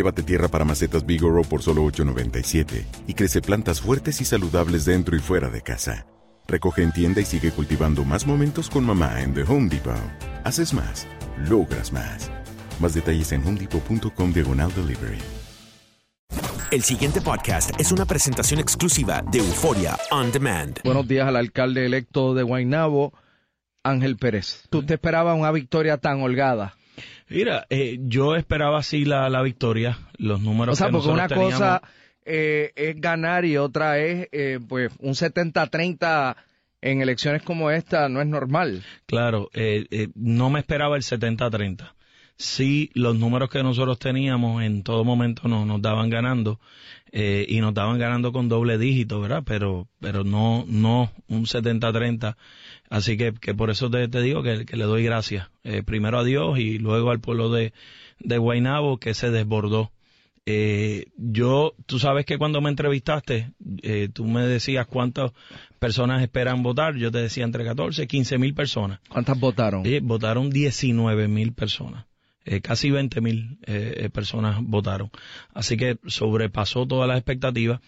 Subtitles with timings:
[0.00, 5.14] Llévate tierra para macetas Bigoro por solo $8.97 y crece plantas fuertes y saludables dentro
[5.14, 6.06] y fuera de casa.
[6.48, 9.94] Recoge en tienda y sigue cultivando más momentos con mamá en The Home Depot.
[10.42, 11.06] Haces más,
[11.50, 12.30] logras más.
[12.80, 15.18] Más detalles en homedepot.com diagonal delivery.
[16.70, 20.80] El siguiente podcast es una presentación exclusiva de Euforia On Demand.
[20.82, 23.12] Buenos días al alcalde electo de Guaynabo,
[23.84, 24.62] Ángel Pérez.
[24.70, 26.74] ¿Tú te esperabas una victoria tan holgada?
[27.28, 31.28] Mira, eh, yo esperaba así la, la victoria, los números O sea, que porque una
[31.28, 31.82] teníamos- cosa
[32.24, 36.36] eh, es ganar y otra es, eh, pues, un 70-30
[36.82, 38.82] en elecciones como esta no es normal.
[39.06, 41.92] Claro, eh, eh, no me esperaba el 70-30.
[42.36, 46.58] Sí, los números que nosotros teníamos en todo momento nos, nos daban ganando
[47.12, 49.42] eh, y nos daban ganando con doble dígito, ¿verdad?
[49.44, 52.36] Pero, pero no, no un 70-30.
[52.90, 55.48] Así que, que por eso te, te digo que, que le doy gracias.
[55.62, 57.72] Eh, primero a Dios y luego al pueblo de,
[58.18, 59.92] de Guaynabo que se desbordó.
[60.44, 63.52] Eh, yo, tú sabes que cuando me entrevistaste,
[63.82, 65.30] eh, tú me decías cuántas
[65.78, 66.96] personas esperan votar.
[66.96, 68.98] Yo te decía entre 14 y 15 mil personas.
[69.08, 69.84] ¿Cuántas votaron?
[70.02, 72.06] Votaron 19 mil personas.
[72.44, 75.10] Eh, casi 20 mil eh, personas votaron.
[75.54, 77.80] Así que sobrepasó todas las expectativas.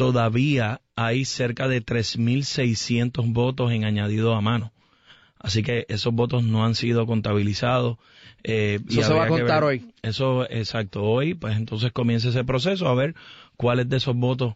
[0.00, 4.72] Todavía hay cerca de 3.600 votos en añadido a mano.
[5.38, 7.98] Así que esos votos no han sido contabilizados.
[8.42, 9.84] eh, y Eso se va a contar hoy.
[10.02, 13.14] Eso, exacto, hoy, pues entonces comienza ese proceso a ver
[13.56, 14.54] cuáles de esos votos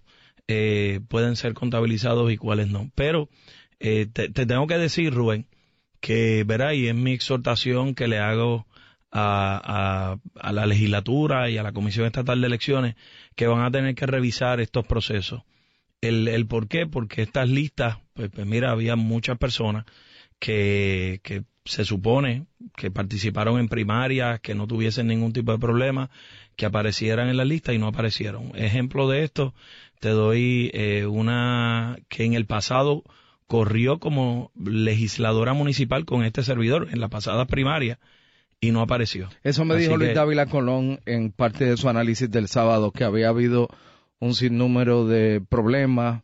[0.48, 2.90] eh, pueden ser contabilizados y cuáles no.
[2.94, 3.28] Pero
[3.80, 5.46] eh, te, te tengo que decir, Rubén,
[6.00, 8.66] que verá, y es mi exhortación que le hago
[9.14, 12.96] a, a, a la legislatura y a la Comisión Estatal de Elecciones,
[13.36, 15.42] que van a tener que revisar estos procesos.
[16.00, 19.84] El, el por qué, porque estas listas, pues, pues mira, había muchas personas
[20.40, 26.10] que, que se supone que participaron en primarias, que no tuviesen ningún tipo de problema,
[26.56, 28.50] que aparecieran en la lista y no aparecieron.
[28.56, 29.54] Ejemplo de esto,
[30.00, 33.04] te doy eh, una que en el pasado
[33.46, 38.00] corrió como legisladora municipal con este servidor en la pasada primaria
[38.68, 39.28] y no apareció.
[39.42, 42.90] Eso me Así dijo Luis que- Dávila Colón en parte de su análisis del sábado,
[42.92, 43.68] que había habido
[44.20, 46.22] un sinnúmero de problemas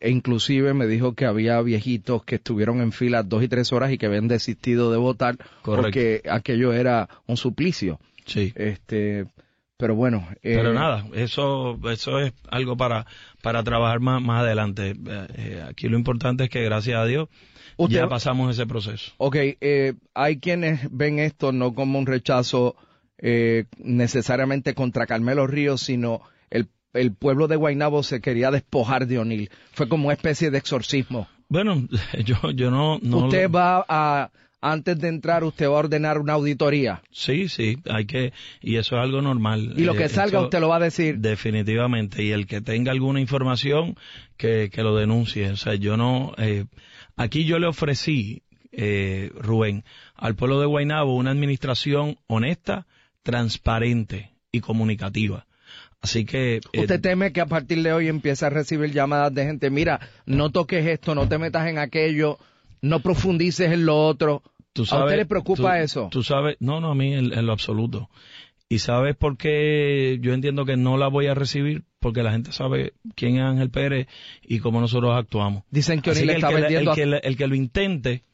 [0.00, 3.90] e inclusive me dijo que había viejitos que estuvieron en fila dos y tres horas
[3.92, 5.82] y que habían desistido de votar Correcto.
[5.82, 7.98] porque aquello era un suplicio.
[8.26, 8.52] Sí.
[8.54, 9.26] Este,
[9.76, 10.26] pero bueno.
[10.42, 13.06] eh, Pero nada, eso, eso es algo para,
[13.42, 14.90] para trabajar más, más adelante.
[14.90, 17.28] Eh, eh, aquí lo importante es que gracias a Dios
[17.76, 19.12] Usted- ya pasamos ese proceso.
[19.18, 22.76] Ok, eh, hay quienes ven esto no como un rechazo
[23.18, 26.20] eh, necesariamente contra Carmelo Ríos, sino
[26.50, 29.50] el, el pueblo de Guaynabo se quería despojar de O'Neill.
[29.72, 31.28] Fue como una especie de exorcismo.
[31.48, 31.86] Bueno,
[32.24, 34.30] yo, yo no, no usted lo- va a,
[34.66, 37.02] antes de entrar, usted va a ordenar una auditoría.
[37.10, 38.32] Sí, sí, hay que,
[38.62, 39.74] y eso es algo normal.
[39.76, 41.18] Y lo que Eh, salga usted lo va a decir.
[41.18, 43.96] Definitivamente, y el que tenga alguna información,
[44.38, 45.50] que, que lo denuncie.
[45.50, 46.64] O sea, yo no, eh,
[47.16, 49.84] aquí yo le ofrecí, eh, Rubén,
[50.16, 52.86] al pueblo de Guaynabo una administración honesta,
[53.22, 55.46] transparente y comunicativa.
[56.00, 56.56] Así que...
[56.72, 60.00] eh, ¿Usted teme que a partir de hoy empiece a recibir llamadas de gente, mira,
[60.26, 62.38] no toques esto, no te metas en aquello,
[62.82, 64.42] no profundices en lo otro?
[64.74, 66.08] Tú ¿A sabes, usted le preocupa tú- eso?
[66.10, 68.10] Tú sabes, no, no, a mí en, en lo absoluto.
[68.68, 71.84] ¿Y sabes por qué yo entiendo que no la voy a recibir?
[72.00, 74.08] Porque la gente sabe quién es Ángel Pérez
[74.42, 75.62] y cómo nosotros actuamos.
[75.70, 76.90] Dicen que Así el está que, vendiendo...
[76.92, 78.24] el, que, el que lo intente,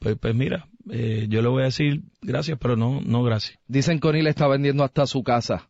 [0.00, 3.58] pues, pues mira, eh, yo le voy a decir gracias, pero no, no gracias.
[3.68, 5.68] Dicen que O'Neill está vendiendo hasta su casa.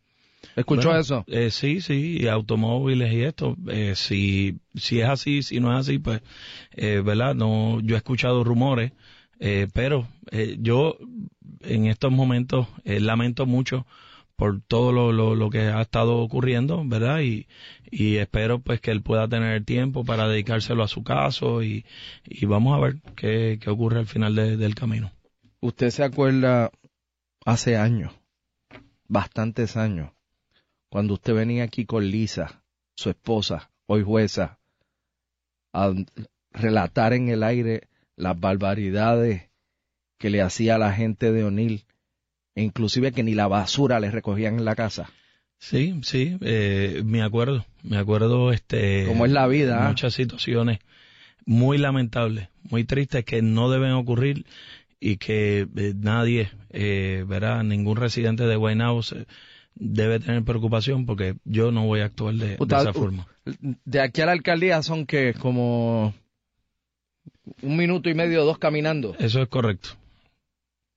[0.57, 1.25] ¿Escuchó Bueno, eso?
[1.27, 3.57] eh, sí, sí, y automóviles y esto.
[3.69, 6.23] Eh, si, si es así, si no es así, pues,
[6.73, 7.35] eh, ¿verdad?
[7.35, 8.93] No, yo he escuchado rumores,
[9.41, 10.97] eh, pero eh, yo
[11.61, 13.87] en estos momentos eh, lamento mucho
[14.37, 17.21] por todo lo, lo, lo que ha estado ocurriendo, ¿verdad?
[17.21, 17.47] Y,
[17.91, 21.85] y espero pues que él pueda tener tiempo para dedicárselo a su caso y,
[22.25, 25.13] y vamos a ver qué, qué ocurre al final de- del camino.
[25.61, 26.71] Usted se acuerda
[27.45, 28.13] hace años,
[29.07, 30.11] bastantes años,
[30.91, 32.63] cuando usted venía aquí con Lisa,
[32.97, 34.59] su esposa, hoy jueza,
[35.73, 35.93] a
[36.53, 39.43] relatar en el aire las barbaridades
[40.19, 41.85] que le hacía a la gente de O'Neill,
[42.55, 45.11] e inclusive que ni la basura le recogían en la casa.
[45.59, 49.89] Sí, sí, eh, me acuerdo, me acuerdo este Cómo es la vida, ¿ah?
[49.89, 50.79] muchas situaciones
[51.47, 54.45] muy lamentables, muy tristes que no deben ocurrir
[55.01, 59.27] y que eh, nadie, eh, verá, ningún residente de Guaynabo se-
[59.75, 63.27] debe tener preocupación porque yo no voy a actuar de, de esa forma.
[63.85, 66.15] De aquí a la alcaldía son que como
[67.63, 69.15] un minuto y medio, dos caminando.
[69.19, 69.91] Eso es correcto.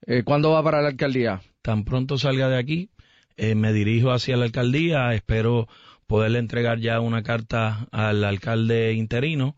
[0.05, 1.41] Eh, ¿Cuándo va para la alcaldía?
[1.61, 2.89] Tan pronto salga de aquí,
[3.35, 5.67] eh, me dirijo hacia la alcaldía, espero
[6.07, 9.55] poderle entregar ya una carta al alcalde interino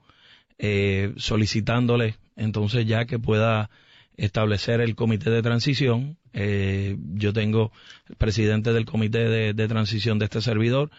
[0.58, 3.70] eh, solicitándole entonces ya que pueda
[4.18, 6.18] establecer el comité de transición.
[6.34, 7.72] Eh, yo tengo
[8.08, 10.90] el presidente del comité de, de transición de este servidor,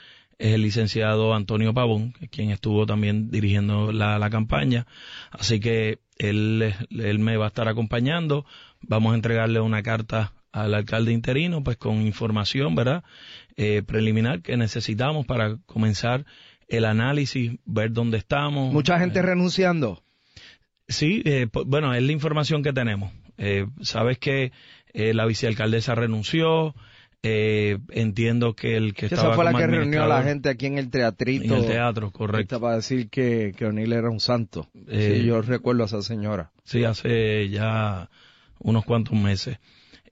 [0.40, 4.86] es el licenciado Antonio Pavón, quien estuvo también dirigiendo la, la campaña.
[5.30, 8.44] Así que él, él me va a estar acompañando.
[8.80, 13.04] Vamos a entregarle una carta al alcalde interino, pues con información, ¿verdad?
[13.56, 16.24] Eh, preliminar que necesitamos para comenzar
[16.68, 18.72] el análisis, ver dónde estamos.
[18.72, 20.02] Mucha gente Eh, renunciando.
[20.88, 23.12] Sí, eh, pu- bueno, es la información que tenemos.
[23.38, 24.52] Eh, Sabes que
[24.92, 26.74] eh, la vicealcaldesa renunció,
[27.22, 30.66] eh, entiendo que el que estaba Esa fue la que reunió a la gente aquí
[30.66, 31.44] en el teatrito.
[31.44, 32.60] en el teatro, correcto.
[32.60, 34.68] Para decir que, que O'Neill era un santo.
[34.88, 36.50] Eh, sí, yo recuerdo a esa señora.
[36.64, 38.08] Sí, hace ya
[38.58, 39.58] unos cuantos meses.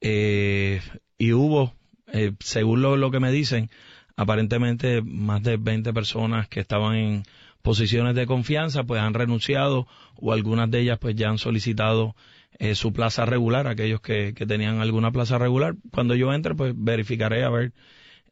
[0.01, 0.81] Eh,
[1.17, 1.75] y hubo,
[2.13, 3.71] eh, según lo, lo que me dicen,
[4.17, 7.23] aparentemente más de 20 personas que estaban en
[7.63, 12.15] posiciones de confianza, pues han renunciado o algunas de ellas pues ya han solicitado
[12.59, 15.75] eh, su plaza regular, aquellos que, que tenían alguna plaza regular.
[15.93, 17.73] Cuando yo entre, pues verificaré a ver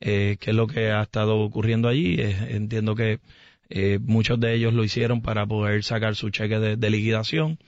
[0.01, 2.17] eh, qué es lo que ha estado ocurriendo allí.
[2.19, 3.21] Eh, entiendo que
[3.69, 7.59] eh, muchos de ellos lo hicieron para poder sacar su cheque de, de liquidación.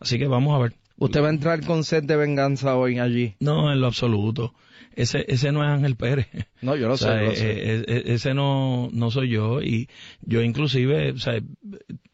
[0.00, 0.85] Así que vamos a ver.
[0.98, 3.34] ¿Usted va a entrar con sed de venganza hoy allí?
[3.40, 4.54] No, en lo absoluto.
[4.94, 6.26] Ese, ese no es Ángel Pérez.
[6.62, 7.18] No, yo lo O sea, sé.
[7.18, 7.50] yo lo eh, sé.
[7.50, 9.60] eh, eh, ese no, no soy yo.
[9.62, 9.88] Y
[10.22, 11.38] yo inclusive, o sea,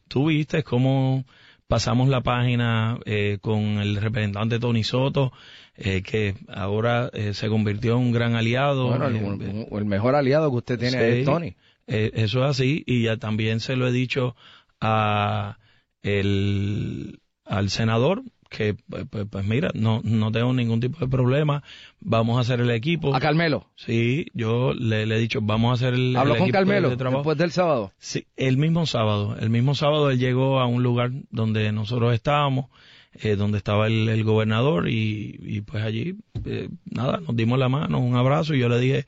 [0.09, 1.25] tú viste cómo
[1.69, 5.33] pasamos la página eh, con el representante Tony Soto,
[5.77, 8.89] eh, que ahora eh, se convirtió en un gran aliado.
[8.89, 11.19] bueno, el, el mejor aliado que usted tiene Sí.
[11.21, 11.55] es Tony.
[11.87, 14.35] eso es así y ya también se lo he dicho
[14.81, 15.57] a
[16.03, 18.23] el, al senador
[18.57, 21.63] que pues, pues- pues mira, no, no tengo ningún tipo de problema,
[22.01, 23.15] vamos a hacer el equipo.
[23.15, 23.67] A Carmelo.
[23.77, 26.65] Sí, yo le, le he dicho, vamos a hacer el, Habló el con equipo de-
[26.65, 27.19] Carmelo de trabajo.
[27.21, 27.93] después del sábado.
[27.99, 32.67] Sí, el mismo sábado, el mismo sábado él llegó a un lugar donde nosotros estábamos,
[33.15, 37.69] eh, donde estaba el, el gobernador y, y pues allí, eh, nada, nos dimos la
[37.69, 39.07] mano, un abrazo y yo le dije,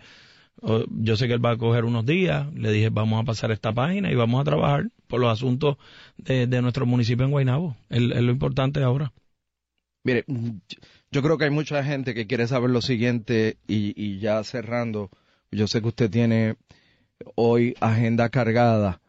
[0.63, 3.51] oh, yo sé que él va a coger unos días, le dije, vamos a pasar
[3.51, 5.77] esta página y vamos a trabajar por los asuntos
[6.19, 9.13] de, de nuestro municipio en Guaynabo, es lo importante ahora.
[10.05, 10.25] Mire,
[11.11, 15.11] yo creo que hay mucha gente que quiere saber lo siguiente y, y ya cerrando,
[15.51, 16.57] yo sé que usted tiene
[17.35, 19.01] hoy agenda cargada,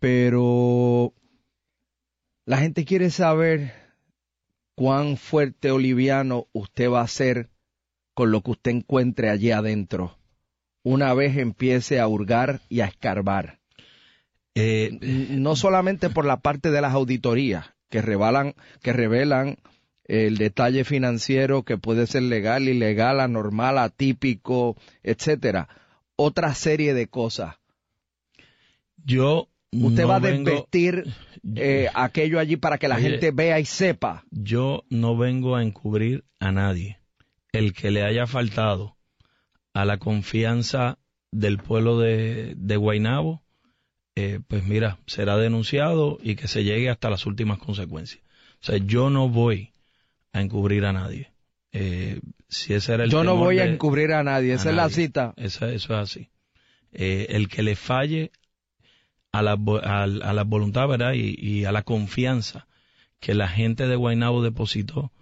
[0.00, 1.14] pero
[2.44, 3.72] la gente quiere saber
[4.74, 7.50] cuán fuerte o liviano usted va a ser
[8.12, 10.18] con lo que usted encuentre allí adentro,
[10.82, 13.60] una vez empiece a hurgar y a escarbar.
[14.56, 14.98] Eh,
[15.30, 19.58] no solamente por la parte de las auditorías que revelan, que revelan
[20.08, 25.68] el detalle financiero que puede ser legal, ilegal, anormal, atípico, etcétera.
[26.16, 27.56] Otra serie de cosas.
[29.04, 31.04] yo Usted no va a vengo- desvestir
[31.56, 34.24] eh, aquello allí para que la Oye, gente vea y sepa.
[34.30, 36.98] yo no vengo a encubrir a nadie.
[37.52, 38.96] El que le haya faltado
[39.74, 40.98] a la confianza
[41.32, 43.42] del pueblo de, de Guaynabo,
[44.14, 48.22] eh, pues mira, será denunciado y que se llegue hasta las últimas consecuencias.
[48.62, 49.72] O sea, yo no voy
[50.36, 51.32] a encubrir a nadie.
[51.72, 54.72] Eh, si ese era el Yo no voy a de- encubrir a nadie, esa a
[54.72, 55.34] es la cita.
[55.36, 56.30] Esa- eso es así.
[56.92, 58.30] Eh, el que le falle
[59.32, 61.12] a la, vo- al- a la voluntad, ¿verdad?
[61.14, 62.66] Y, y a la confianza
[63.20, 65.12] que la gente de Guaynabo depositó.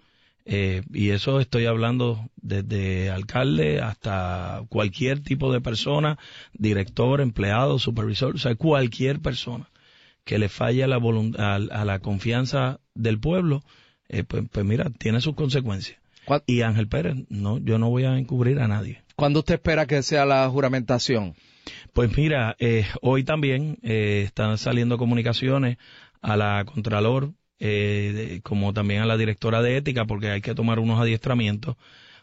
[0.47, 6.19] eh, y eso estoy hablando desde alcalde hasta cualquier tipo de persona,
[6.53, 9.71] director, empleado, supervisor, o sea, cualquier persona
[10.23, 10.97] que le falle a la,
[11.39, 13.63] a, a la confianza del pueblo,
[14.09, 15.97] eh, pues, pues mira, tiene sus consecuencias.
[16.25, 19.03] ¿Cuál- Y Ángel Pérez, no, yo no voy a encubrir a nadie.
[19.15, 21.35] ¿Cuándo usted espera que sea la juramentación?
[21.93, 25.77] Pues mira, eh, hoy también eh, están saliendo comunicaciones
[26.21, 30.53] a la Contralor, eh, de- como también a la directora de ética, porque hay que
[30.55, 31.75] tomar unos adiestramientos,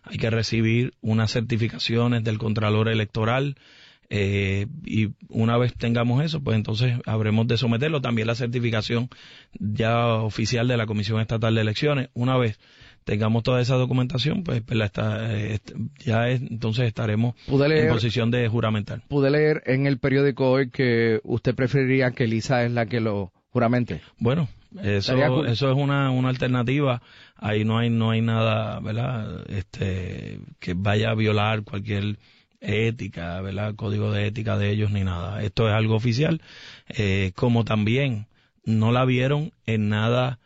[0.03, 3.57] hay que recibir unas certificaciones del Contralor Electoral,
[4.15, 8.03] eh, y una vez tengamos eso, pues entonces habremos de someterlo.
[8.03, 9.09] También la certificación
[9.59, 12.11] ya oficial de la Comisión Estatal de Elecciones.
[12.13, 12.61] Una vez
[13.05, 15.59] tengamos toda esa documentación, pues, pues la está- eh,
[16.05, 19.01] ya es- entonces estaremos Pude en leer, posición de juramentar.
[19.09, 23.33] pude leer en el periódico hoy que usted preferiría que Lisa es la que lo
[23.49, 24.03] juramente.
[24.19, 24.47] Bueno,
[24.83, 27.01] eso, eso es una, una alternativa.
[27.37, 29.51] Ahí no hay, no hay nada, ¿verdad?
[29.51, 32.19] Este, que vaya a violar cualquier
[32.63, 33.75] ética, ¿verdad?
[33.75, 35.43] Código de ética de ellos ni nada.
[35.43, 36.41] Esto es algo oficial.
[36.89, 38.29] Eh, como también
[38.65, 40.39] no la vieron en nada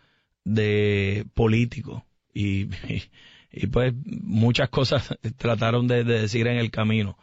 [0.45, 2.05] de político.
[2.33, 2.67] Y,
[3.73, 7.19] pues muchas cosas trataron de, de decir en el camino.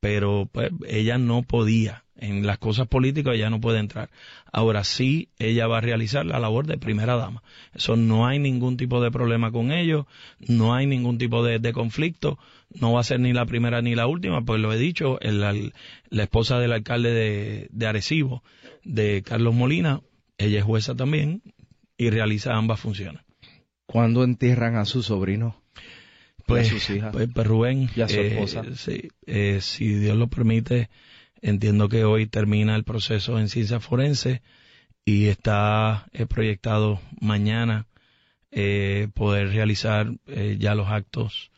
[0.00, 2.03] Pero pues ella no podía.
[2.16, 4.08] En las cosas políticas ella no puede entrar.
[4.52, 7.42] Ahora sí, ella va a realizar la labor de primera dama.
[7.74, 10.06] Eso no hay ningún tipo de problema con ello,
[10.38, 12.38] no hay ningún tipo de, de conflicto,
[12.70, 15.72] no va a ser ni la primera ni la última, pues lo he dicho, el-
[16.10, 18.44] la esposa del alcalde de, de Arecibo,
[18.84, 20.00] de Carlos Molina,
[20.38, 21.42] ella es jueza también
[21.98, 23.22] y realiza ambas funciones.
[23.86, 25.60] ¿Cuándo entierran a su sobrino?
[26.46, 27.12] Pues, sus hijas.
[27.12, 28.64] pues, pues, Rubén, Y a su eh, esposa.
[28.76, 30.90] sí, eh, si Dios lo permite,
[31.42, 34.42] entiendo que hoy termina el proceso en ciencia forense
[35.04, 37.86] y está eh, proyectado mañana
[38.50, 41.50] eh, poder realizar eh, ya los actos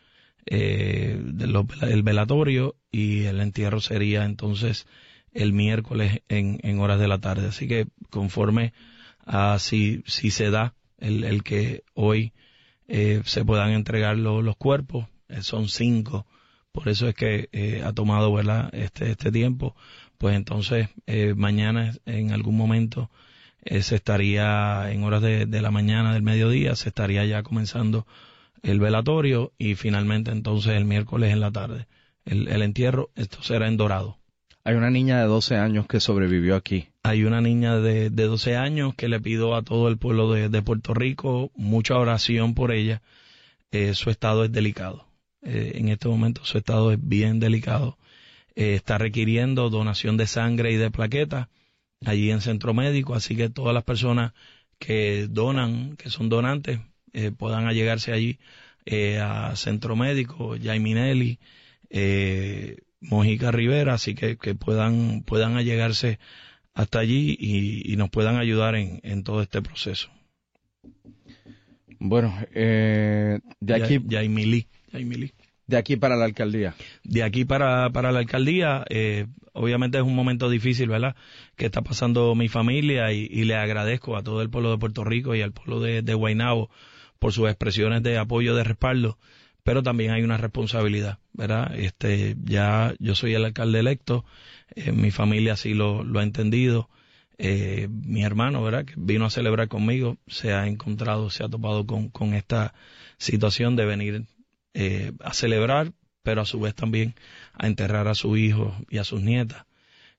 [0.47, 4.87] eh, del velatorio y el entierro sería entonces
[5.33, 7.49] el miércoles en, horas de la tarde.
[7.49, 8.73] Así que conforme
[9.27, 12.33] a si, si se da el, el que hoy
[12.89, 15.07] se puedan entregar lo- los cuerpos,
[15.41, 16.25] son cinco,
[16.77, 19.75] por eso es que eh, ha tomado verdad este este tiempo,
[20.19, 23.11] pues entonces eh, mañana en algún momento
[23.65, 28.07] eh, se estaría en horas de, de la mañana del mediodía se estaría ya comenzando
[28.63, 31.87] el velatorio y finalmente entonces el miércoles en la tarde
[32.27, 34.19] el, el entierro esto será en Dorado
[34.63, 36.89] Hay una niña de 12 años que sobrevivió aquí.
[37.03, 40.51] hay una niña de, de 12 años que le pido a todo el pueblo de,
[40.51, 43.01] de Puerto Rico mucha oración por ella.
[43.93, 45.06] Su estado es delicado.
[45.47, 47.99] Eh, en este momento su estado es bien delicado.
[48.55, 51.49] Eh, está requiriendo donación de sangre y de plaquetas
[52.05, 54.33] allí en centro médico, así que todas las personas
[54.79, 56.81] que donan, que son donantes,
[57.13, 58.39] eh, puedan allegarse allí
[58.85, 61.39] eh, a centro médico, Jaiminelli,
[63.01, 66.19] Mojica Rivera, así que, que puedan, puedan allegarse
[66.75, 70.11] hasta allí y, y nos puedan ayudar en, en todo este proceso.
[71.99, 75.33] Bueno, eh, de aquí, Ya, Yaimili, Yaimili.
[75.67, 76.75] De aquí para la alcaldía.
[77.03, 81.17] De aquí para, para la alcaldía, eh, obviamente es un momento difícil, ¿verdad?
[81.57, 85.05] Que está pasando mi familia y, y le agradezco a todo el pueblo de Puerto
[85.05, 86.71] Rico y al pueblo de, de Guaynabo
[87.19, 89.19] por sus expresiones de apoyo, de respaldo,
[89.63, 91.75] pero también hay una responsabilidad, ¿verdad?
[91.77, 94.25] Este, ya yo soy el alcalde electo,
[94.75, 96.89] eh, mi familia así lo, lo ha entendido,
[97.39, 98.85] eh, mi hermano, ¿verdad?
[98.85, 102.75] Que vino a celebrar conmigo, se ha encontrado, se ha topado con, con esta
[103.19, 104.27] situación de venir
[104.77, 105.93] eh, a celebrar,
[106.23, 107.15] pero a su vez también
[107.55, 109.65] a enterrar a su hijo y a sus nietas.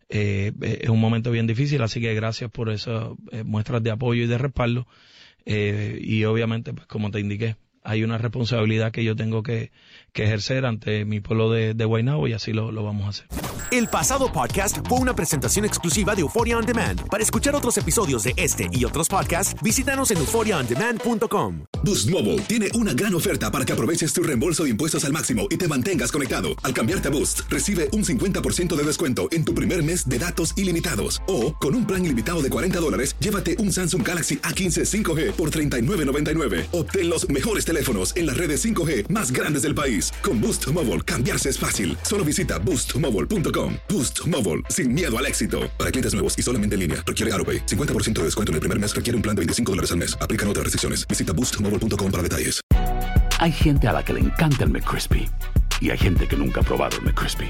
[0.10, 3.92] Eh, eh, es un momento bien difícil, así que gracias por esas eh, muestras de
[3.92, 4.88] apoyo y de respaldo.
[5.46, 9.72] Eh, y obviamente, pues como te indiqué, hay una responsabilidad que yo tengo que,
[10.16, 13.57] ejercer ante mi pueblo de, de Guaynabo y así lo vamos a hacer.
[13.70, 17.06] El pasado podcast fue una presentación exclusiva de Euphoria On Demand.
[17.10, 21.66] Para escuchar otros episodios de este y otros podcasts, visítanos en euphoriaondemand.com.
[21.84, 25.48] Boost Mobile tiene una gran oferta para que aproveches tu reembolso de impuestos al máximo
[25.50, 26.50] y te mantengas conectado.
[26.64, 30.54] Al cambiarte a Boost, recibe un 50% de descuento en tu primer mes de datos
[30.56, 31.22] ilimitados.
[31.28, 35.52] O, con un plan ilimitado de 40 dólares, llévate un Samsung Galaxy A15 5G por
[35.52, 36.68] $39.99.
[36.72, 40.14] Obtén los mejores teléfonos en las redes 5G más grandes del país.
[40.24, 41.98] Con Boost Mobile, cambiarse es fácil.
[42.04, 43.57] Solo visita boostmobile.com.
[43.88, 45.70] Boost Mobile, sin miedo al éxito.
[45.78, 47.66] Para clientes nuevos y solamente en línea, requiere AroPay.
[47.66, 50.18] 50% de descuento en el primer mes requiere un plan de 25 dólares al mes.
[50.20, 51.08] Aplican otras restricciones.
[51.08, 52.62] Visita boostmobile.com para detalles.
[53.40, 55.30] Hay gente a la que le encanta el McCrispy
[55.80, 57.48] y hay gente que nunca ha probado el McCrispy.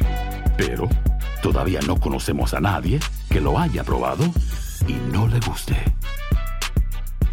[0.58, 0.90] Pero
[1.42, 3.00] todavía no conocemos a nadie
[3.30, 4.26] que lo haya probado
[4.88, 5.76] y no le guste.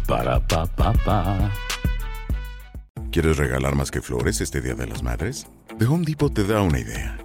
[0.07, 1.51] Para pa pa pa.
[3.11, 5.47] ¿Quieres regalar más que flores este Día de las Madres?
[5.77, 7.24] The Home Depot te da una idea.